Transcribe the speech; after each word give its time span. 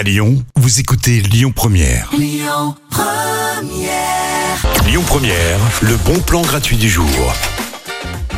À 0.00 0.02
Lyon, 0.02 0.42
vous 0.56 0.80
écoutez 0.80 1.20
Lyon 1.20 1.52
Première. 1.54 2.08
Lyon 2.16 2.74
Première, 5.06 5.58
le 5.82 5.94
bon 5.96 6.18
plan 6.20 6.40
gratuit 6.40 6.78
du 6.78 6.88
jour. 6.88 7.06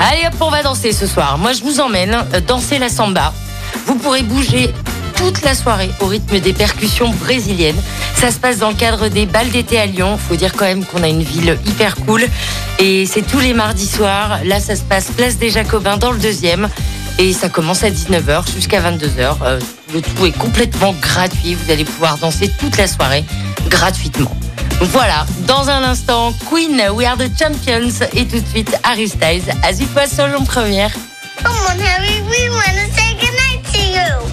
Allez 0.00 0.26
hop, 0.26 0.34
on 0.40 0.50
va 0.50 0.64
danser 0.64 0.90
ce 0.90 1.06
soir. 1.06 1.38
Moi, 1.38 1.52
je 1.52 1.62
vous 1.62 1.78
emmène 1.78 2.16
euh, 2.34 2.40
danser 2.40 2.80
la 2.80 2.88
samba. 2.88 3.32
Vous 3.86 3.94
pourrez 3.94 4.24
bouger 4.24 4.74
toute 5.14 5.42
la 5.42 5.54
soirée 5.54 5.90
au 6.00 6.06
rythme 6.06 6.40
des 6.40 6.52
percussions 6.52 7.10
brésiliennes. 7.10 7.80
Ça 8.16 8.32
se 8.32 8.40
passe 8.40 8.58
dans 8.58 8.70
le 8.70 8.74
cadre 8.74 9.06
des 9.06 9.26
balles 9.26 9.50
d'été 9.50 9.78
à 9.78 9.86
Lyon. 9.86 10.18
Faut 10.18 10.34
dire 10.34 10.54
quand 10.54 10.64
même 10.64 10.84
qu'on 10.84 11.04
a 11.04 11.08
une 11.08 11.22
ville 11.22 11.56
hyper 11.64 11.94
cool. 11.94 12.26
Et 12.80 13.06
c'est 13.06 13.22
tous 13.22 13.38
les 13.38 13.54
mardis 13.54 13.86
soirs. 13.86 14.40
Là, 14.44 14.58
ça 14.58 14.74
se 14.74 14.82
passe 14.82 15.12
place 15.16 15.38
des 15.38 15.50
Jacobins 15.50 15.96
dans 15.96 16.10
le 16.10 16.18
deuxième. 16.18 16.68
Et 17.18 17.32
ça 17.32 17.48
commence 17.48 17.84
à 17.84 17.90
19h 17.90 18.52
jusqu'à 18.52 18.80
22h. 18.80 19.36
Euh, 19.42 19.60
le 19.92 20.00
tout 20.00 20.26
est 20.26 20.36
complètement 20.36 20.94
gratuit. 21.00 21.54
Vous 21.54 21.70
allez 21.70 21.84
pouvoir 21.84 22.18
danser 22.18 22.50
toute 22.58 22.76
la 22.76 22.86
soirée 22.86 23.24
gratuitement. 23.68 24.34
Voilà, 24.80 25.26
dans 25.46 25.68
un 25.68 25.82
instant, 25.84 26.32
Queen, 26.50 26.82
We 26.92 27.06
Are 27.06 27.16
the 27.16 27.30
Champions. 27.38 28.06
Et 28.14 28.26
tout 28.26 28.40
de 28.40 28.48
suite, 28.48 28.76
Harry 28.82 29.08
Styles, 29.08 29.44
As 29.62 29.80
It 29.80 29.88
Was 29.94 30.08
sur 30.08 30.26
Lyon 30.26 30.44
Première. 30.44 30.90
Come 31.42 31.54
on, 31.68 31.78
Harry, 31.80 32.20
we 32.22 32.50
say 32.94 33.14
goodnight 33.14 33.62
to 33.72 33.78
you. 33.78 34.31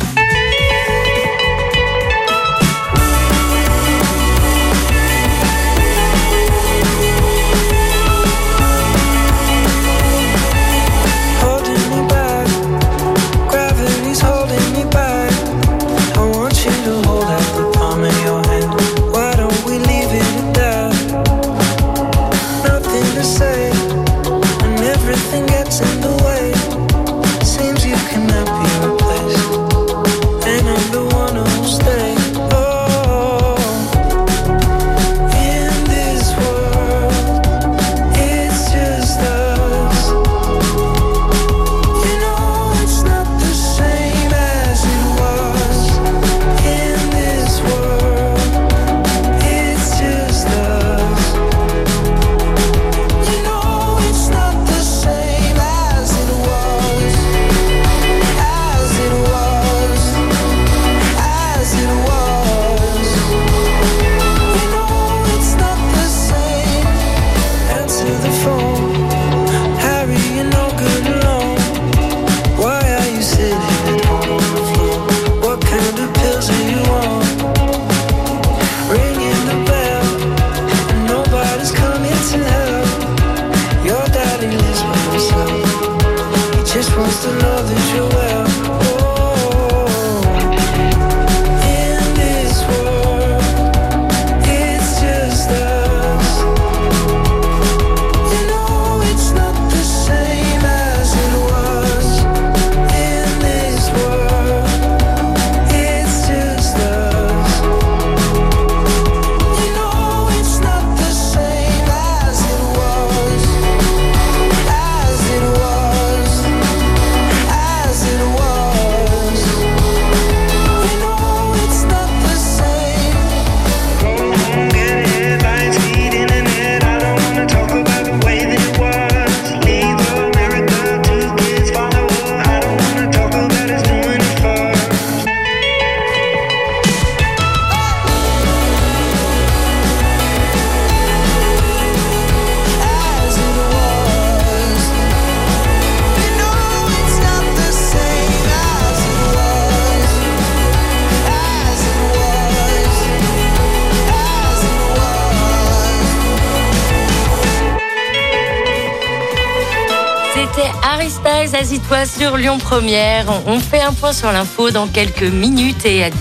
C'était 160.59 161.79
Was 161.89 162.05
sur 162.05 162.35
Lyon 162.35 162.57
Première. 162.57 163.25
On 163.45 163.59
fait 163.59 163.79
un 163.79 163.93
point 163.93 164.11
sur 164.11 164.29
l'info 164.31 164.71
dans 164.71 164.87
quelques 164.87 165.23
minutes 165.23 165.85
et 165.85 166.03
à 166.03 166.09
17h10, 166.09 166.13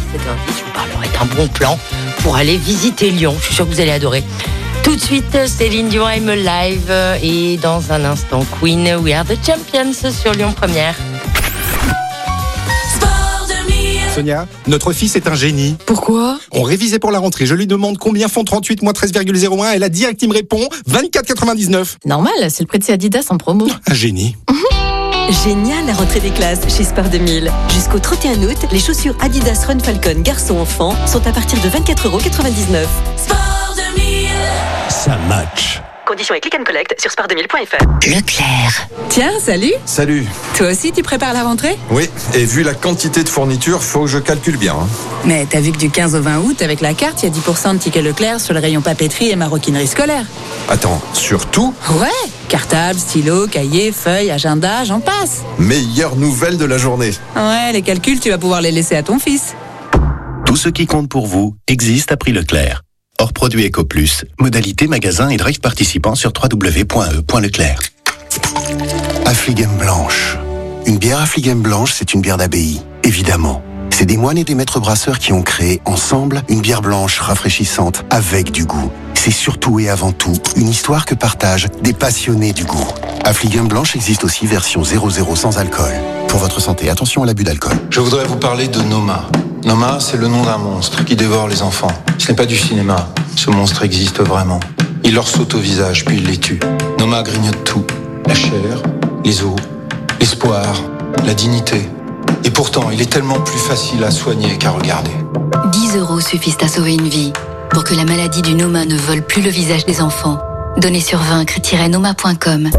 je 0.47 0.65
vous 0.65 0.71
parlerai 0.73 1.09
d'un 1.09 1.35
bon 1.35 1.49
plan 1.49 1.77
pour 2.23 2.37
aller 2.37 2.57
visiter 2.57 3.11
Lyon. 3.11 3.35
Je 3.41 3.47
suis 3.47 3.55
sûre 3.55 3.69
que 3.69 3.75
vous 3.75 3.81
allez 3.81 3.91
adorer. 3.91 4.23
Tout 4.85 4.95
de 4.95 5.01
suite, 5.01 5.47
Céline 5.47 5.89
Dion, 5.89 6.09
I'm 6.09 6.31
Live 6.31 6.93
et 7.21 7.57
dans 7.57 7.91
un 7.91 8.05
instant, 8.05 8.45
Queen, 8.61 8.97
We 9.01 9.13
Are 9.13 9.25
the 9.25 9.39
Champions 9.45 10.13
sur 10.13 10.33
Lyon 10.33 10.53
Première. 10.53 10.95
Sonia, 14.19 14.49
notre 14.67 14.93
fils 14.93 15.15
est 15.15 15.29
un 15.29 15.37
génie. 15.37 15.77
Pourquoi? 15.87 16.41
On 16.51 16.63
révisait 16.63 16.99
pour 16.99 17.13
la 17.13 17.21
rentrée. 17.21 17.47
Je 17.47 17.55
lui 17.55 17.69
demande 17.69 17.99
combien 17.99 18.27
font 18.27 18.43
38 18.43 18.83
moins 18.83 18.93
13,01. 18.93 19.75
Elle 19.75 19.85
a 19.85 19.89
direct, 19.89 20.21
il 20.23 20.29
me 20.29 20.35
répond 20.35 20.69
24,99. 20.91 21.99
Normal, 22.05 22.33
c'est 22.49 22.65
le 22.65 22.67
prix 22.67 22.81
de 22.81 22.85
chez 22.85 22.95
Adidas 22.95 23.27
en 23.31 23.39
promo. 23.39 23.69
Un 23.89 23.95
génie. 23.95 24.35
Génial 25.45 25.87
la 25.87 25.93
rentrée 25.93 26.19
des 26.19 26.31
classes 26.31 26.63
chez 26.77 26.83
Sport 26.83 27.11
2000. 27.11 27.53
Jusqu'au 27.73 28.01
31 28.01 28.43
août, 28.43 28.57
les 28.73 28.81
chaussures 28.81 29.15
Adidas 29.21 29.67
Run 29.69 29.79
Falcon 29.79 30.21
garçon-enfant 30.21 30.97
sont 31.07 31.25
à 31.25 31.31
partir 31.31 31.61
de 31.61 31.69
24,99€. 31.69 32.87
Ça 34.89 35.17
match. 35.29 35.81
Conditions 36.09 36.35
et 36.35 36.41
click 36.41 36.55
and 36.59 36.65
collect 36.65 36.95
sur 36.99 37.11
sport2000.fr. 37.11 38.09
Leclerc. 38.09 38.89
Tiens, 39.11 39.39
salut 39.39 39.75
Salut. 39.85 40.25
Toi 40.57 40.69
aussi, 40.71 40.91
tu 40.91 41.03
prépares 41.03 41.35
la 41.35 41.43
rentrée? 41.43 41.77
Oui, 41.91 42.09
et 42.35 42.47
vu 42.47 42.63
la 42.63 42.73
quantité 42.73 43.23
de 43.23 43.29
fournitures, 43.29 43.83
faut 43.83 44.01
que 44.03 44.07
je 44.07 44.17
calcule 44.19 44.57
bien. 44.57 44.73
hein. 44.73 44.87
Mais 45.27 45.45
t'as 45.45 45.61
vu 45.61 45.71
que 45.71 45.77
du 45.77 45.91
15 45.91 46.15
au 46.15 46.23
20 46.23 46.39
août, 46.39 46.63
avec 46.63 46.81
la 46.81 46.95
carte, 46.95 47.23
il 47.23 47.29
y 47.29 47.31
a 47.31 47.35
10% 47.35 47.75
de 47.75 47.79
tickets 47.79 48.03
Leclerc 48.03 48.41
sur 48.41 48.55
le 48.55 48.61
rayon 48.61 48.81
papeterie 48.81 49.29
et 49.29 49.37
maroquinerie 49.37 49.87
scolaire. 49.87 50.25
Attends, 50.71 51.03
surtout, 51.13 51.75
Ouais 51.91 52.09
Cartable, 52.49 52.99
stylo, 52.99 53.47
cahier, 53.47 53.93
feuille, 53.93 54.31
agenda, 54.31 54.85
j'en 54.85 55.01
passe. 55.01 55.43
meilleure 55.59 56.17
nouvelle 56.17 56.57
de 56.57 56.65
la 56.65 56.79
journée. 56.79 57.11
Ouais, 57.37 57.73
les 57.75 57.83
calculs, 57.83 58.19
tu 58.19 58.31
vas 58.31 58.39
pouvoir 58.39 58.63
les 58.63 58.71
laisser 58.73 58.97
à 58.97 59.03
ton 59.03 59.19
fils. 59.19 59.55
Tout 60.47 60.57
ce 60.57 60.71
qui 60.71 60.87
compte 60.87 61.11
pour 61.11 61.27
vous 61.27 61.55
existe 61.67 62.13
à 62.13 62.17
prix 62.17 62.33
Leclerc. 62.33 62.81
Hors 63.21 63.33
produit 63.33 63.67
EcoPlus, 63.67 64.25
modalité 64.39 64.87
magasin 64.87 65.29
et 65.29 65.37
drive 65.37 65.59
participant 65.59 66.15
sur 66.15 66.33
www.e.leclerc. 66.33 67.81
Affligem 69.27 69.77
blanche. 69.77 70.39
Une 70.87 70.99
bière 70.99 71.21
Affligem 71.21 71.61
blanche, 71.61 71.95
c'est 71.97 72.15
une 72.15 72.21
bière 72.21 72.37
d'abbaye, 72.37 72.81
évidemment. 73.03 73.61
C'est 73.91 74.07
des 74.07 74.17
moines 74.17 74.39
et 74.39 74.45
des 74.45 74.55
maîtres 74.55 74.79
brasseurs 74.79 75.19
qui 75.19 75.33
ont 75.33 75.43
créé 75.43 75.81
ensemble 75.85 76.43
une 76.49 76.61
bière 76.61 76.81
blanche 76.81 77.19
rafraîchissante 77.19 78.05
avec 78.11 78.53
du 78.53 78.65
goût. 78.65 78.93
C'est 79.15 79.33
surtout 79.33 79.81
et 79.81 79.89
avant 79.89 80.13
tout 80.13 80.41
une 80.55 80.69
histoire 80.69 81.05
que 81.05 81.17
partagent 81.17 81.67
des 81.83 81.93
passionnés 81.93 82.53
du 82.53 82.65
goût. 82.65 82.87
Affligem 83.25 83.67
blanche 83.67 83.97
existe 83.97 84.23
aussi 84.23 84.47
version 84.47 84.85
00 84.85 85.35
sans 85.35 85.59
alcool. 85.59 85.93
Pour 86.29 86.39
votre 86.39 86.61
santé, 86.61 86.89
attention 86.89 87.25
à 87.25 87.27
l'abus 87.27 87.43
d'alcool. 87.43 87.77
Je 87.91 87.99
voudrais 87.99 88.27
vous 88.27 88.37
parler 88.37 88.69
de 88.69 88.81
Noma, 88.83 89.29
Noma, 89.65 89.99
c'est 90.01 90.17
le 90.17 90.29
nom 90.29 90.45
d'un 90.45 90.59
monstre 90.59 91.05
qui 91.05 91.17
dévore 91.17 91.49
les 91.49 91.63
enfants. 91.63 91.93
Ce 92.19 92.29
n'est 92.29 92.37
pas 92.37 92.47
du 92.47 92.57
cinéma. 92.57 93.09
Ce 93.37 93.51
monstre 93.51 93.83
existe 93.83 94.21
vraiment. 94.21 94.61
Il 95.05 95.15
leur 95.15 95.29
saute 95.29 95.55
au 95.55 95.59
visage, 95.59 96.05
puis 96.05 96.17
il 96.17 96.27
les 96.27 96.39
tue. 96.39 96.61
Noma 96.99 97.23
grignote 97.23 97.65
tout. 97.65 97.85
La 98.27 98.35
chair, 98.35 98.83
les 99.25 99.43
os, 99.43 99.57
l'espoir, 100.21 100.75
la 101.25 101.35
dignité. 101.35 101.89
Et 102.45 102.51
pourtant, 102.51 102.91
il 102.91 103.01
est 103.01 103.11
tellement 103.11 103.41
plus 103.41 103.59
facile 103.59 104.05
à 104.05 104.11
soigner 104.11 104.57
qu'à 104.59 104.71
regarder. 104.71 105.11
10 105.73 105.97
euros 105.97 106.21
suffisent 106.21 106.59
à 106.63 106.69
sauver 106.69 106.95
une 106.95 107.09
vie. 107.09 107.33
Pour 107.71 107.85
que 107.85 107.95
la 107.95 108.05
maladie 108.05 108.43
du 108.43 108.55
Noma 108.55 108.85
ne 108.85 108.97
vole 108.97 109.23
plus 109.23 109.43
le 109.43 109.51
visage 109.51 109.85
des 109.85 110.01
enfants, 110.01 110.39
donnez 110.79 111.01
sur 111.01 111.19
vaincre-noma.com. 111.19 112.71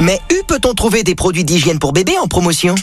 Mais 0.00 0.20
où 0.32 0.44
peut-on 0.46 0.74
trouver 0.74 1.04
des 1.04 1.14
produits 1.14 1.44
d'hygiène 1.44 1.78
pour 1.78 1.92
bébé 1.92 2.12
en 2.20 2.26
promotion? 2.26 2.74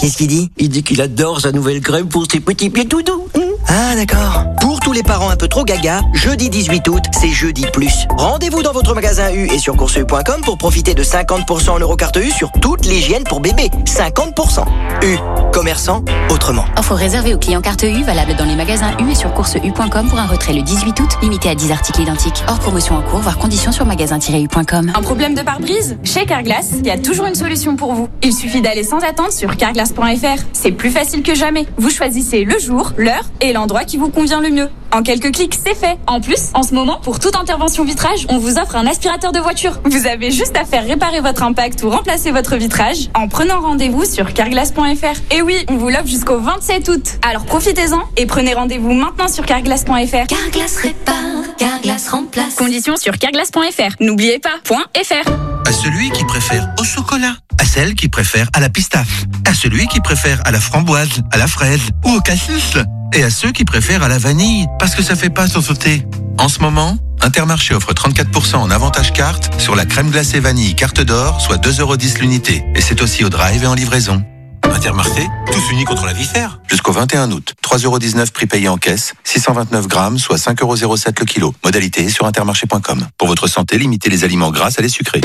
Qu'est-ce 0.00 0.16
qu'il 0.16 0.28
dit? 0.28 0.50
Il 0.58 0.68
dit 0.68 0.82
qu'il 0.84 1.02
adore 1.02 1.40
sa 1.40 1.50
nouvelle 1.50 1.80
crème 1.80 2.08
pour 2.08 2.26
ses 2.30 2.38
petits 2.38 2.70
pieds 2.70 2.86
tout 2.86 3.02
doux. 3.02 3.26
Ah 3.70 3.94
d'accord. 3.94 4.46
Pour 4.62 4.80
tous 4.80 4.92
les 4.92 5.02
parents 5.02 5.28
un 5.28 5.36
peu 5.36 5.46
trop 5.46 5.62
gaga, 5.62 6.00
jeudi 6.14 6.48
18 6.48 6.88
août, 6.88 7.02
c'est 7.12 7.28
jeudi 7.28 7.66
plus. 7.70 8.06
Rendez-vous 8.16 8.62
dans 8.62 8.72
votre 8.72 8.94
magasin 8.94 9.30
U 9.30 9.46
et 9.52 9.58
sur 9.58 9.76
courseu.com 9.76 10.40
pour 10.42 10.56
profiter 10.56 10.94
de 10.94 11.02
50% 11.02 11.70
en 11.70 11.78
eurocarte 11.78 12.16
U 12.16 12.30
sur 12.30 12.50
toute 12.50 12.86
l'hygiène 12.86 13.24
pour 13.24 13.40
bébé. 13.40 13.70
50%. 13.84 14.64
U. 15.02 15.18
Commerçant 15.52 16.02
autrement. 16.30 16.64
Offre 16.78 16.94
réservée 16.94 17.34
aux 17.34 17.38
clients 17.38 17.60
carte 17.60 17.82
U, 17.82 18.02
valable 18.04 18.36
dans 18.36 18.46
les 18.46 18.56
magasins 18.56 18.96
U 19.00 19.10
et 19.10 19.14
sur 19.14 19.34
courseu.com 19.34 20.08
pour 20.08 20.18
un 20.18 20.26
retrait 20.26 20.54
le 20.54 20.62
18 20.62 21.00
août, 21.00 21.10
limité 21.20 21.50
à 21.50 21.54
10 21.54 21.70
articles 21.70 22.00
identiques. 22.00 22.42
Hors 22.48 22.60
promotion 22.60 22.96
en 22.96 23.02
cours, 23.02 23.20
voire 23.20 23.36
conditions 23.36 23.72
sur 23.72 23.84
magasin-u.com. 23.84 24.92
Un 24.94 25.02
problème 25.02 25.34
de 25.34 25.42
pare-brise? 25.42 25.98
Chez 26.04 26.24
Carglass, 26.24 26.72
il 26.78 26.86
y 26.86 26.90
a 26.90 26.98
toujours 26.98 27.26
une 27.26 27.34
solution 27.34 27.76
pour 27.76 27.92
vous. 27.92 28.08
Il 28.22 28.32
suffit 28.32 28.62
d'aller 28.62 28.82
sans 28.82 29.00
attendre 29.00 29.32
sur 29.32 29.56
carglass.fr. 29.58 30.42
C'est 30.54 30.72
plus 30.72 30.90
facile 30.90 31.22
que 31.22 31.34
jamais. 31.34 31.66
Vous 31.76 31.90
choisissez 31.90 32.44
le 32.44 32.58
jour, 32.58 32.92
l'heure 32.96 33.24
et 33.42 33.52
l'endroit 33.52 33.57
qui 33.86 33.96
vous 33.96 34.10
convient 34.10 34.40
le 34.40 34.50
mieux. 34.50 34.68
En 34.92 35.02
quelques 35.02 35.32
clics, 35.32 35.54
c'est 35.54 35.74
fait. 35.74 35.98
En 36.06 36.20
plus, 36.20 36.50
en 36.54 36.62
ce 36.62 36.74
moment, 36.74 36.98
pour 37.02 37.18
toute 37.18 37.36
intervention 37.36 37.84
vitrage, 37.84 38.26
on 38.28 38.38
vous 38.38 38.56
offre 38.56 38.76
un 38.76 38.86
aspirateur 38.86 39.32
de 39.32 39.38
voiture. 39.38 39.80
Vous 39.84 40.06
avez 40.06 40.30
juste 40.30 40.56
à 40.56 40.64
faire 40.64 40.84
réparer 40.84 41.20
votre 41.20 41.42
impact 41.42 41.82
ou 41.82 41.90
remplacer 41.90 42.30
votre 42.30 42.56
vitrage 42.56 43.10
en 43.14 43.28
prenant 43.28 43.60
rendez-vous 43.60 44.04
sur 44.04 44.32
carglass.fr. 44.32 45.34
Et 45.34 45.42
oui, 45.42 45.56
on 45.68 45.76
vous 45.76 45.88
l'offre 45.88 46.06
jusqu'au 46.06 46.38
27 46.38 46.88
août. 46.88 47.18
Alors 47.28 47.44
profitez-en 47.44 48.00
et 48.16 48.26
prenez 48.26 48.54
rendez-vous 48.54 48.92
maintenant 48.92 49.28
sur 49.28 49.44
carglass.fr. 49.44 50.26
Carglass 50.26 50.76
répare, 50.76 51.14
Carglass 51.58 52.08
remplace. 52.08 52.54
Conditions 52.54 52.96
sur 52.96 53.18
carglass.fr. 53.18 53.96
N'oubliez 54.00 54.38
pas, 54.38 54.56
.fr. 54.64 55.30
À 55.66 55.72
celui 55.72 56.10
qui 56.12 56.24
préfère 56.24 56.66
au 56.80 56.84
chocolat, 56.84 57.34
à 57.60 57.64
celle 57.64 57.94
qui 57.94 58.08
préfère 58.08 58.48
à 58.54 58.60
la 58.60 58.70
pistache, 58.70 59.24
à 59.44 59.52
celui 59.52 59.86
qui 59.88 60.00
préfère 60.00 60.40
à 60.46 60.50
la 60.50 60.60
framboise, 60.60 61.20
à 61.30 61.36
la 61.36 61.46
fraise 61.46 61.82
ou 62.06 62.12
au 62.12 62.20
cassis, 62.20 62.78
et 63.14 63.22
à 63.22 63.30
ceux 63.30 63.52
qui 63.52 63.64
préfèrent 63.64 64.02
à 64.02 64.08
la 64.08 64.18
vanille, 64.18 64.66
parce 64.78 64.94
que 64.94 65.02
ça 65.02 65.16
fait 65.16 65.30
pas 65.30 65.48
sans 65.48 65.62
sauter. 65.62 66.06
En 66.38 66.48
ce 66.48 66.60
moment, 66.60 66.96
Intermarché 67.20 67.74
offre 67.74 67.92
34% 67.92 68.56
en 68.56 68.70
avantage 68.70 69.12
carte 69.12 69.50
sur 69.60 69.74
la 69.74 69.84
crème 69.84 70.10
glacée 70.10 70.40
vanille 70.40 70.74
carte 70.74 71.00
d'or, 71.00 71.40
soit 71.40 71.56
2,10€ 71.56 72.20
l'unité. 72.20 72.64
Et 72.74 72.80
c'est 72.80 73.02
aussi 73.02 73.24
au 73.24 73.28
drive 73.28 73.64
et 73.64 73.66
en 73.66 73.74
livraison. 73.74 74.22
Intermarché, 74.62 75.26
tous 75.50 75.72
unis 75.72 75.84
contre 75.84 76.06
la 76.06 76.12
vifère. 76.12 76.60
Jusqu'au 76.68 76.92
21 76.92 77.32
août. 77.32 77.54
3,19€ 77.64 78.30
prix 78.30 78.46
payé 78.46 78.68
en 78.68 78.76
caisse, 78.76 79.14
629 79.24 79.88
grammes, 79.88 80.18
soit 80.18 80.36
5,07€ 80.36 81.18
le 81.18 81.24
kilo. 81.24 81.54
Modalité 81.64 82.08
sur 82.08 82.26
intermarché.com. 82.26 83.06
Pour 83.16 83.28
votre 83.28 83.48
santé, 83.48 83.78
limitez 83.78 84.10
les 84.10 84.24
aliments 84.24 84.50
gras 84.50 84.70
à 84.76 84.82
les 84.82 84.88
sucrés. 84.88 85.20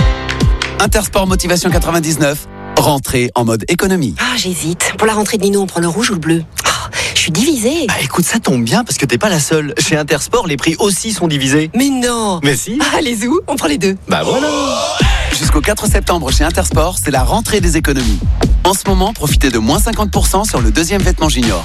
Intersport 0.80 1.28
Motivation 1.28 1.70
99. 1.70 2.48
Rentrée 2.78 3.32
en 3.36 3.46
mode 3.46 3.64
économie. 3.70 4.16
Ah, 4.20 4.36
j'hésite. 4.36 4.94
Pour 4.98 5.08
la 5.08 5.14
rentrée 5.14 5.38
de 5.38 5.44
Nino, 5.44 5.62
on 5.62 5.68
prend 5.68 5.80
le 5.80 5.88
rouge 5.88 6.10
ou 6.10 6.14
le 6.14 6.20
bleu 6.20 6.44
Ah, 6.66 6.90
Je 7.16 7.20
suis 7.20 7.32
divisée. 7.32 7.86
Bah 7.88 7.94
écoute, 8.02 8.26
ça 8.26 8.40
tombe 8.40 8.64
bien 8.64 8.84
parce 8.84 8.98
que 8.98 9.06
t'es 9.06 9.18
pas 9.18 9.30
la 9.30 9.40
seule. 9.40 9.74
Chez 9.80 9.96
Intersport, 9.96 10.48
les 10.48 10.58
prix 10.58 10.76
aussi 10.80 11.14
sont 11.14 11.28
divisés. 11.28 11.72
Mais 11.76 11.90
non 11.90 12.40
Mais 12.44 12.56
si 12.58 12.80
Ah, 12.96 13.00
les 13.02 13.26
où 13.26 13.40
On 13.48 13.56
prend 13.56 13.68
les 13.68 13.78
deux. 13.78 13.96
Bah 14.10 14.24
voilà 14.24 14.50
Jusqu'au 15.32 15.62
4 15.62 15.88
septembre 15.88 16.32
chez 16.32 16.44
Intersport, 16.44 16.98
c'est 17.04 17.12
la 17.12 17.24
rentrée 17.24 17.62
des 17.62 17.78
économies. 17.78 18.20
En 18.66 18.74
ce 18.74 18.84
moment, 18.88 19.14
profitez 19.14 19.50
de 19.50 19.60
moins 19.60 19.80
50% 19.80 20.48
sur 20.48 20.62
le 20.62 20.72
deuxième 20.72 21.02
vêtement 21.02 21.30
junior. 21.30 21.64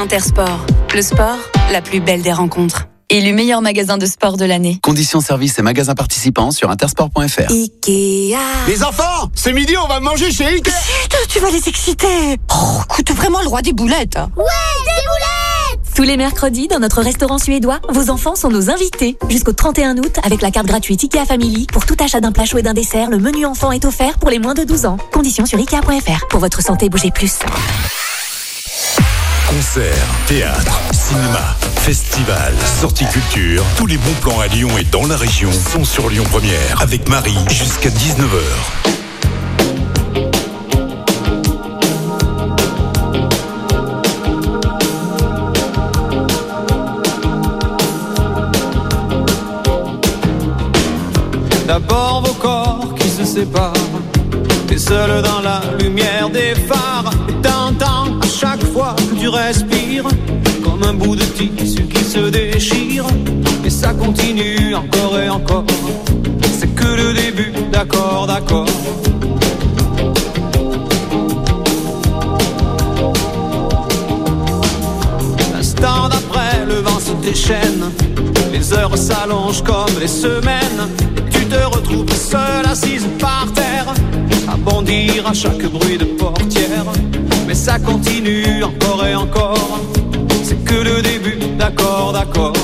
Intersport, 0.00 0.64
le 0.94 1.02
sport, 1.02 1.36
la 1.70 1.82
plus 1.82 2.00
belle 2.00 2.22
des 2.22 2.32
rencontres. 2.32 2.86
Élu 3.12 3.32
meilleur 3.32 3.60
magasin 3.60 3.98
de 3.98 4.06
sport 4.06 4.36
de 4.36 4.44
l'année. 4.44 4.78
Conditions 4.84 5.20
services 5.20 5.58
et 5.58 5.62
magasins 5.62 5.96
participants 5.96 6.52
sur 6.52 6.70
intersport.fr. 6.70 7.50
Ikea. 7.50 8.36
Les 8.68 8.84
enfants, 8.84 9.28
c'est 9.34 9.52
midi, 9.52 9.74
on 9.76 9.88
va 9.88 9.98
manger 9.98 10.30
chez 10.30 10.44
Ikea. 10.46 10.70
Chut, 10.70 11.28
tu 11.28 11.40
vas 11.40 11.50
les 11.50 11.68
exciter. 11.68 12.38
Oh, 12.54 12.82
écoute 12.88 13.10
vraiment 13.10 13.40
le 13.42 13.48
roi 13.48 13.62
des 13.62 13.72
boulettes. 13.72 14.14
Ouais, 14.36 14.44
des 14.84 15.02
boulettes 15.02 15.94
Tous 15.96 16.04
les 16.04 16.16
mercredis, 16.16 16.68
dans 16.68 16.78
notre 16.78 17.02
restaurant 17.02 17.38
suédois, 17.38 17.80
vos 17.88 18.10
enfants 18.10 18.36
sont 18.36 18.48
nos 18.48 18.70
invités. 18.70 19.18
Jusqu'au 19.28 19.54
31 19.54 19.98
août, 19.98 20.20
avec 20.22 20.40
la 20.40 20.52
carte 20.52 20.68
gratuite 20.68 21.02
IKEA 21.02 21.26
Family, 21.26 21.66
pour 21.72 21.86
tout 21.86 21.96
achat 21.98 22.20
d'un 22.20 22.30
plat 22.30 22.44
chaud 22.44 22.58
et 22.58 22.62
d'un 22.62 22.74
dessert, 22.74 23.10
le 23.10 23.18
menu 23.18 23.44
enfant 23.44 23.72
est 23.72 23.84
offert 23.86 24.18
pour 24.20 24.30
les 24.30 24.38
moins 24.38 24.54
de 24.54 24.62
12 24.62 24.86
ans. 24.86 24.98
Conditions 25.12 25.46
sur 25.46 25.58
IKEA.fr. 25.58 26.28
Pour 26.28 26.38
votre 26.38 26.62
santé, 26.62 26.88
bougez 26.88 27.10
plus. 27.10 27.40
Concerts, 29.50 30.08
théâtre, 30.28 30.80
cinéma, 30.92 31.56
festival, 31.80 32.54
sorties 32.80 33.04
culture, 33.06 33.64
tous 33.76 33.86
les 33.86 33.96
bons 33.96 34.14
plans 34.20 34.38
à 34.38 34.46
Lyon 34.46 34.68
et 34.78 34.84
dans 34.84 35.08
la 35.08 35.16
région 35.16 35.50
sont 35.50 35.84
sur 35.84 36.08
Lyon 36.08 36.22
Première 36.30 36.80
avec 36.80 37.08
Marie 37.08 37.36
jusqu'à 37.48 37.88
19h. 37.88 38.38
D'abord 51.66 52.22
vos 52.24 52.34
corps 52.34 52.94
qui 52.96 53.08
se 53.08 53.24
séparent, 53.24 53.72
t'es 54.68 54.78
seul 54.78 55.22
dans 55.22 55.40
la 55.40 55.60
lumière 55.80 56.30
des 56.30 56.54
phares, 56.54 57.10
et 57.14 57.19
chaque 58.40 58.64
fois 58.72 58.96
que 58.96 59.20
tu 59.20 59.28
respires, 59.28 60.04
comme 60.64 60.82
un 60.82 60.94
bout 60.94 61.14
de 61.14 61.24
tissu 61.24 61.82
qui 61.82 62.02
se 62.02 62.30
déchire, 62.30 63.04
et 63.64 63.68
ça 63.68 63.92
continue 63.92 64.74
encore 64.74 65.18
et 65.18 65.28
encore, 65.28 65.64
c'est 66.58 66.74
que 66.74 66.86
le 66.86 67.12
début, 67.12 67.52
d'accord, 67.70 68.26
d'accord. 68.26 68.66
L'instant 75.54 76.08
d'après, 76.08 76.64
le 76.66 76.76
vent 76.76 76.98
se 76.98 77.12
déchaîne, 77.22 77.90
les 78.52 78.72
heures 78.72 78.96
s'allongent 78.96 79.62
comme 79.62 80.00
les 80.00 80.08
semaines, 80.08 80.88
tu 81.30 81.44
te 81.44 81.62
retrouves 81.62 82.10
seule 82.16 82.66
assise 82.66 83.06
par 83.18 83.46
terre, 83.54 83.92
à 84.48 84.56
bondir 84.56 85.26
à 85.26 85.34
chaque 85.34 85.66
bruit 85.70 85.98
de 85.98 86.04
portière. 86.04 86.86
Ça 87.60 87.78
continue 87.78 88.64
encore 88.64 89.06
et 89.06 89.14
encore, 89.14 89.80
c'est 90.42 90.64
que 90.64 90.76
le 90.76 91.02
début, 91.02 91.36
d'accord, 91.58 92.10
d'accord. 92.10 92.54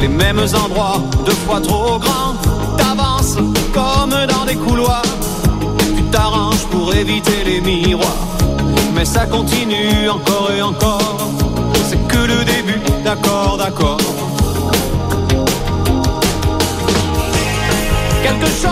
Les 0.00 0.08
mêmes 0.08 0.40
endroits, 0.40 1.00
deux 1.24 1.38
fois 1.46 1.60
trop 1.60 1.98
grands. 1.98 2.34
T'avances 2.76 3.36
comme 3.72 4.10
dans 4.10 4.44
des 4.44 4.56
couloirs, 4.56 5.02
tu 5.96 6.02
t'arranges 6.04 6.66
pour 6.70 6.92
éviter 6.94 7.44
les 7.44 7.60
miroirs. 7.60 8.16
Mais 8.94 9.04
ça 9.04 9.26
continue 9.26 10.08
encore 10.08 10.50
et 10.56 10.62
encore, 10.62 11.30
c'est 11.88 12.08
que 12.08 12.18
le 12.18 12.44
début, 12.44 12.80
d'accord, 13.04 13.56
d'accord. 13.56 13.98
Quelque 18.22 18.46
chose 18.46 18.71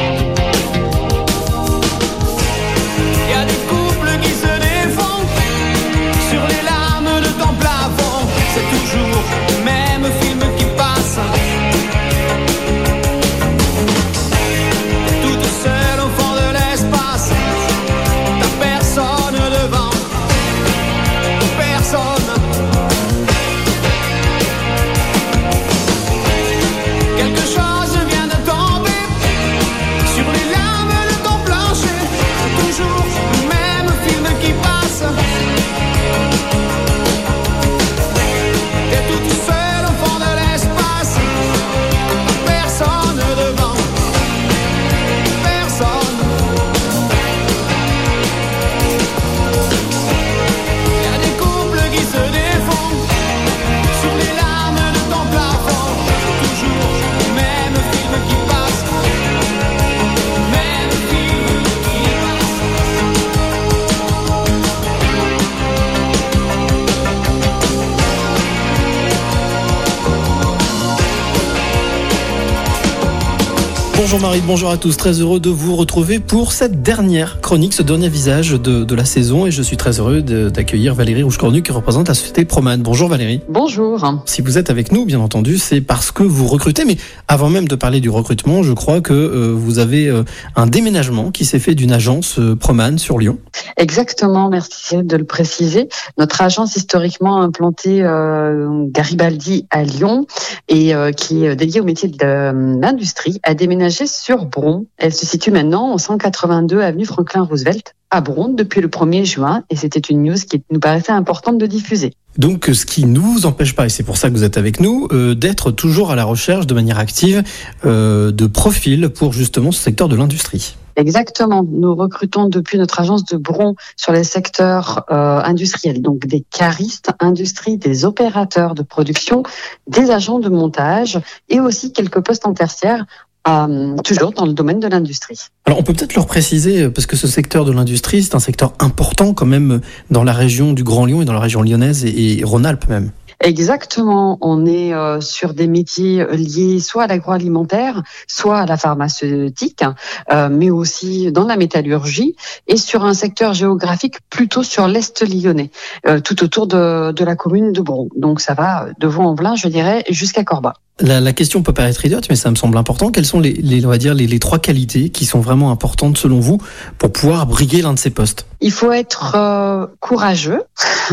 Bonjour 74.01 74.19
Marie, 74.19 74.41
bonjour 74.47 74.71
à 74.71 74.77
tous. 74.77 74.97
Très 74.97 75.21
heureux 75.21 75.39
de 75.39 75.51
vous 75.51 75.75
retrouver 75.75 76.17
pour 76.17 76.53
cette 76.53 76.81
dernière 76.81 77.39
chronique, 77.39 77.71
ce 77.71 77.83
dernier 77.83 78.09
visage 78.09 78.49
de, 78.49 78.83
de 78.83 78.95
la 78.95 79.05
saison. 79.05 79.45
Et 79.45 79.51
je 79.51 79.61
suis 79.61 79.77
très 79.77 79.99
heureux 79.99 80.23
d'accueillir 80.23 80.95
Valérie 80.95 81.21
Rouge-Cornu 81.21 81.61
qui 81.61 81.71
représente 81.71 82.07
la 82.07 82.15
société 82.15 82.43
Proman. 82.43 82.81
Bonjour 82.81 83.09
Valérie. 83.09 83.41
Bonjour. 83.47 84.03
Si 84.25 84.41
vous 84.41 84.57
êtes 84.57 84.71
avec 84.71 84.91
nous, 84.91 85.05
bien 85.05 85.19
entendu, 85.19 85.59
c'est 85.59 85.81
parce 85.81 86.09
que 86.09 86.23
vous 86.23 86.47
recrutez. 86.47 86.83
Mais 86.83 86.97
avant 87.27 87.51
même 87.51 87.67
de 87.67 87.75
parler 87.75 87.99
du 87.99 88.09
recrutement, 88.09 88.63
je 88.63 88.73
crois 88.73 89.01
que 89.01 89.13
euh, 89.13 89.53
vous 89.55 89.77
avez 89.77 90.07
euh, 90.07 90.23
un 90.55 90.65
déménagement 90.65 91.29
qui 91.29 91.45
s'est 91.45 91.59
fait 91.59 91.75
d'une 91.75 91.91
agence 91.91 92.39
euh, 92.39 92.55
Proman 92.55 92.97
sur 92.97 93.19
Lyon. 93.19 93.37
Exactement, 93.77 94.49
merci 94.49 94.97
de 95.03 95.15
le 95.15 95.25
préciser. 95.25 95.89
Notre 96.17 96.41
agence 96.41 96.75
historiquement 96.75 97.39
implantée 97.39 98.01
euh, 98.01 98.83
Garibaldi 98.87 99.67
à 99.69 99.83
Lyon 99.83 100.25
et 100.69 100.93
qui 101.15 101.45
est 101.45 101.55
dédiée 101.55 101.81
au 101.81 101.83
métier 101.83 102.09
de 102.09 102.79
l'industrie 102.79 103.39
a 103.43 103.53
déménagé 103.53 103.90
sur 103.91 104.45
Bron. 104.45 104.85
Elle 104.97 105.13
se 105.13 105.25
situe 105.25 105.51
maintenant 105.51 105.93
au 105.93 105.97
182 105.97 106.81
avenue 106.81 107.05
Franklin 107.05 107.43
Roosevelt 107.43 107.93
à 108.09 108.21
Bron 108.21 108.49
depuis 108.49 108.81
le 108.81 108.87
1er 108.87 109.25
juin 109.25 109.63
et 109.69 109.75
c'était 109.75 109.99
une 109.99 110.23
news 110.23 110.35
qui 110.35 110.63
nous 110.69 110.79
paraissait 110.79 111.11
importante 111.11 111.57
de 111.57 111.65
diffuser. 111.65 112.13
Donc, 112.37 112.69
ce 112.73 112.85
qui 112.85 113.05
ne 113.05 113.19
vous 113.19 113.45
empêche 113.45 113.75
pas, 113.75 113.85
et 113.85 113.89
c'est 113.89 114.03
pour 114.03 114.17
ça 114.17 114.29
que 114.29 114.33
vous 114.33 114.43
êtes 114.43 114.57
avec 114.57 114.79
nous, 114.79 115.07
euh, 115.11 115.35
d'être 115.35 115.71
toujours 115.71 116.11
à 116.11 116.15
la 116.15 116.23
recherche 116.23 116.65
de 116.65 116.73
manière 116.73 116.97
active 116.97 117.43
euh, 117.85 118.31
de 118.31 118.47
profils 118.47 119.09
pour 119.09 119.33
justement 119.33 119.71
ce 119.71 119.81
secteur 119.81 120.07
de 120.07 120.15
l'industrie. 120.15 120.75
Exactement. 120.95 121.65
Nous 121.67 121.95
recrutons 121.95 122.47
depuis 122.47 122.77
notre 122.77 122.99
agence 122.99 123.25
de 123.25 123.37
Bron 123.37 123.75
sur 123.95 124.11
les 124.11 124.23
secteurs 124.23 125.05
euh, 125.09 125.41
industriels, 125.43 126.01
donc 126.01 126.25
des 126.25 126.43
caristes, 126.51 127.11
industrie, 127.19 127.77
des 127.77 128.05
opérateurs 128.05 128.75
de 128.75 128.83
production, 128.83 129.43
des 129.87 130.11
agents 130.11 130.39
de 130.39 130.49
montage 130.49 131.19
et 131.49 131.59
aussi 131.59 131.93
quelques 131.93 132.21
postes 132.21 132.45
en 132.45 132.53
tertiaire, 132.53 133.05
euh, 133.47 133.95
toujours 134.03 134.31
dans 134.31 134.45
le 134.45 134.53
domaine 134.53 134.79
de 134.79 134.87
l'industrie. 134.87 135.39
Alors 135.65 135.79
on 135.79 135.83
peut 135.83 135.93
peut-être 135.93 136.15
leur 136.15 136.27
préciser, 136.27 136.83
euh, 136.83 136.89
parce 136.89 137.05
que 137.05 137.15
ce 137.15 137.27
secteur 137.27 137.65
de 137.65 137.71
l'industrie, 137.71 138.23
c'est 138.23 138.35
un 138.35 138.39
secteur 138.39 138.73
important 138.79 139.33
quand 139.33 139.45
même 139.45 139.71
euh, 139.71 139.79
dans 140.09 140.23
la 140.23 140.33
région 140.33 140.73
du 140.73 140.83
Grand 140.83 141.05
Lyon 141.05 141.21
et 141.21 141.25
dans 141.25 141.33
la 141.33 141.39
région 141.39 141.61
lyonnaise 141.61 142.05
et, 142.05 142.39
et 142.39 142.43
Rhône-Alpes 142.43 142.87
même. 142.87 143.11
Exactement. 143.43 144.37
On 144.41 144.67
est 144.67 144.93
euh, 144.93 145.19
sur 145.19 145.55
des 145.55 145.65
métiers 145.65 146.23
liés 146.31 146.79
soit 146.79 147.05
à 147.05 147.07
l'agroalimentaire, 147.07 148.03
soit 148.27 148.59
à 148.59 148.65
la 148.67 148.77
pharmaceutique, 148.77 149.83
euh, 150.31 150.47
mais 150.51 150.69
aussi 150.69 151.31
dans 151.31 151.45
la 151.45 151.57
métallurgie 151.57 152.35
et 152.67 152.77
sur 152.77 153.03
un 153.03 153.15
secteur 153.15 153.55
géographique 153.55 154.17
plutôt 154.29 154.61
sur 154.61 154.87
l'est 154.87 155.27
lyonnais, 155.27 155.71
euh, 156.07 156.19
tout 156.19 156.43
autour 156.43 156.67
de, 156.67 157.11
de 157.11 157.25
la 157.25 157.35
commune 157.35 157.73
de 157.73 157.81
Bron. 157.81 158.09
Donc 158.15 158.41
ça 158.41 158.53
va 158.53 158.85
de 158.99 159.07
Vaux-en-Velin, 159.07 159.55
je 159.55 159.69
dirais, 159.69 160.03
jusqu'à 160.09 160.43
Corba. 160.43 160.75
La, 161.01 161.19
la 161.19 161.33
question 161.33 161.63
peut 161.63 161.73
paraître 161.73 162.05
idiote, 162.05 162.27
mais 162.29 162.35
ça 162.35 162.49
me 162.51 162.55
semble 162.55 162.77
important. 162.77 163.11
Quelles 163.11 163.25
sont 163.25 163.39
les, 163.39 163.53
les 163.53 163.85
on 163.85 163.89
va 163.89 163.97
dire, 163.97 164.13
les, 164.13 164.27
les 164.27 164.39
trois 164.39 164.59
qualités 164.59 165.09
qui 165.09 165.25
sont 165.25 165.39
vraiment 165.39 165.71
importantes 165.71 166.17
selon 166.17 166.39
vous 166.39 166.59
pour 166.97 167.11
pouvoir 167.11 167.47
briguer 167.47 167.81
l'un 167.81 167.93
de 167.93 167.99
ces 167.99 168.11
postes? 168.11 168.45
Il 168.61 168.71
faut 168.71 168.91
être 168.91 169.33
euh, 169.35 169.87
courageux, 169.99 170.61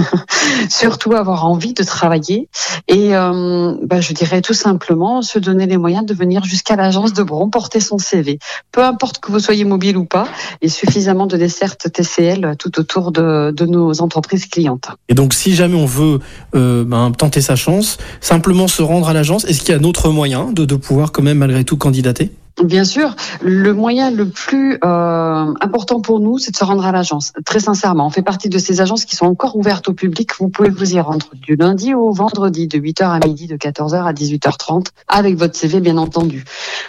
surtout 0.69 1.15
avoir 1.15 1.47
envie 1.47 1.73
de 1.73 1.83
travailler 1.83 2.49
et 2.89 3.17
euh, 3.17 3.75
bah, 3.83 4.01
je 4.01 4.13
dirais 4.13 4.43
tout 4.43 4.55
simplement 4.55 5.23
se 5.23 5.39
donner 5.39 5.67
les 5.67 5.79
moyens 5.79 6.05
de 6.05 6.13
venir 6.13 6.45
jusqu'à 6.45 6.77
l'agence 6.77 7.15
de 7.15 7.23
Bron 7.23 7.49
porter 7.49 7.81
son 7.81 7.97
CV. 7.97 8.39
Peu 8.71 8.85
importe 8.85 9.19
que 9.21 9.33
vous 9.33 9.39
soyez 9.39 9.65
mobile 9.65 9.97
ou 9.97 10.05
pas, 10.05 10.29
il 10.61 10.69
y 10.69 10.71
a 10.71 10.75
suffisamment 10.75 11.27
de 11.27 11.39
dessertes 11.39 11.91
TCL 11.91 12.57
tout 12.59 12.79
autour 12.79 13.13
de, 13.13 13.51
de 13.51 13.65
nos 13.65 14.03
entreprises 14.03 14.47
clientes. 14.47 14.89
Et 15.09 15.15
donc, 15.15 15.33
si 15.33 15.55
jamais 15.55 15.77
on 15.77 15.87
veut 15.87 16.21
euh, 16.55 16.85
ben, 16.85 17.13
tenter 17.13 17.41
sa 17.41 17.57
chance, 17.57 17.97
simplement 18.21 18.69
se 18.69 18.83
rendre 18.83 19.09
à 19.09 19.13
l'agence, 19.13 19.45
est-ce 19.45 19.61
qu'il 19.61 19.71
y 19.71 19.77
a 19.77 19.78
un 19.79 19.85
autre 19.85 20.11
moyen 20.11 20.53
de, 20.53 20.65
de 20.65 20.75
pouvoir 20.77 21.13
quand 21.13 21.23
même 21.23 21.39
malgré 21.39 21.65
tout 21.65 21.77
candidater? 21.77 22.31
Bien 22.65 22.85
sûr, 22.85 23.15
le 23.41 23.73
moyen 23.73 24.11
le 24.11 24.29
plus 24.29 24.79
euh, 24.85 25.55
important 25.61 26.01
pour 26.01 26.19
nous, 26.19 26.39
c'est 26.39 26.51
de 26.51 26.57
se 26.57 26.65
rendre 26.65 26.85
à 26.85 26.93
l'agence. 26.93 27.33
Très 27.45 27.61
sincèrement, 27.61 28.07
on 28.07 28.11
fait 28.11 28.23
partie 28.23 28.49
de 28.49 28.59
ces 28.59 28.81
agences 28.81 29.05
qui 29.05 29.15
sont 29.15 29.27
encore 29.27 29.57
ouvertes 29.57 29.89
au 29.89 29.93
public. 29.93 30.31
Vous 30.39 30.49
pouvez 30.49 30.71
vous 30.71 30.95
y 30.95 31.01
rendre 31.01 31.27
du 31.35 31.55
lundi 31.55 31.95
au 31.95 32.11
vendredi, 32.11 32.67
de 32.67 32.79
8h 32.79 33.05
à 33.05 33.25
midi, 33.25 33.47
de 33.47 33.57
14h 33.57 34.03
à 34.05 34.13
18h30, 34.13 34.87
avec 35.07 35.37
votre 35.37 35.57
CV 35.57 35.81
bien 35.81 35.97
entendu. 35.99 36.45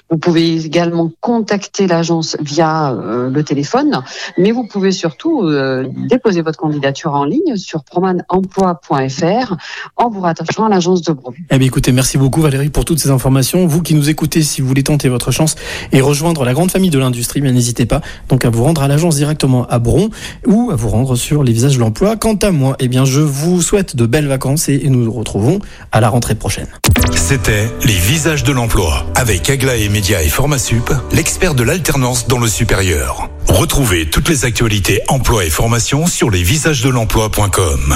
Vous 0.09 0.17
pouvez 0.17 0.65
également 0.65 1.11
contacter 1.21 1.85
l'agence 1.85 2.35
via 2.39 2.91
euh, 2.91 3.29
le 3.29 3.43
téléphone, 3.43 4.01
mais 4.37 4.51
vous 4.51 4.65
pouvez 4.65 4.91
surtout 4.91 5.43
euh, 5.43 5.87
déposer 6.09 6.41
votre 6.41 6.57
candidature 6.57 7.13
en 7.13 7.25
ligne 7.25 7.57
sur 7.57 7.83
promanemploi.fr 7.83 9.55
en 9.97 10.09
vous 10.09 10.21
rattachant 10.21 10.65
à 10.65 10.69
l'agence 10.69 11.03
de 11.03 11.13
Bron. 11.13 11.33
Eh 11.51 11.57
bien, 11.59 11.67
écoutez, 11.67 11.91
merci 11.91 12.17
beaucoup 12.17 12.41
Valérie 12.41 12.69
pour 12.69 12.85
toutes 12.85 12.99
ces 12.99 13.11
informations. 13.11 13.67
Vous 13.67 13.83
qui 13.83 13.93
nous 13.93 14.09
écoutez, 14.09 14.41
si 14.41 14.61
vous 14.61 14.67
voulez 14.67 14.83
tenter 14.83 15.09
votre 15.09 15.31
chance 15.31 15.55
et 15.91 16.01
rejoindre 16.01 16.45
la 16.45 16.53
grande 16.53 16.71
famille 16.71 16.89
de 16.89 16.99
l'industrie, 16.99 17.41
bien 17.41 17.51
n'hésitez 17.51 17.85
pas 17.85 18.01
donc 18.29 18.45
à 18.45 18.49
vous 18.49 18.63
rendre 18.63 18.81
à 18.81 18.87
l'agence 18.87 19.15
directement 19.15 19.65
à 19.67 19.79
Bron 19.79 20.09
ou 20.45 20.69
à 20.71 20.75
vous 20.75 20.89
rendre 20.89 21.15
sur 21.15 21.43
les 21.43 21.51
visages 21.51 21.75
de 21.75 21.79
l'emploi. 21.79 22.15
Quant 22.15 22.35
à 22.35 22.51
moi, 22.51 22.75
eh 22.79 22.87
bien, 22.87 23.05
je 23.05 23.21
vous 23.21 23.61
souhaite 23.61 23.95
de 23.95 24.05
belles 24.05 24.27
vacances 24.27 24.69
et 24.69 24.81
nous 24.89 25.03
nous 25.03 25.11
retrouvons 25.11 25.59
à 25.91 26.01
la 26.01 26.09
rentrée 26.09 26.35
prochaine. 26.35 26.67
C'était 27.15 27.69
Les 27.85 27.93
Visages 27.93 28.43
de 28.43 28.51
l'Emploi 28.51 29.05
avec 29.15 29.49
Aglaé 29.49 29.89
Média 29.89 30.21
et 30.21 30.29
Formasup, 30.29 30.91
l'expert 31.11 31.55
de 31.55 31.63
l'alternance 31.63 32.27
dans 32.27 32.39
le 32.39 32.47
supérieur. 32.47 33.29
Retrouvez 33.47 34.09
toutes 34.09 34.29
les 34.29 34.45
actualités 34.45 35.01
emploi 35.07 35.45
et 35.45 35.49
formation 35.49 36.07
sur 36.07 36.29
lesvisagesdelemploi.com. 36.29 37.95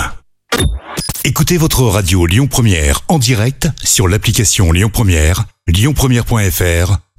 Écoutez 1.25 1.58
votre 1.58 1.84
radio 1.84 2.25
Lyon 2.25 2.48
Première 2.48 3.01
en 3.08 3.17
direct 3.17 3.70
sur 3.84 4.08
l'application 4.08 4.72
Lyon 4.72 4.89
Première, 4.91 5.46
lyonpremière.fr 5.67 6.98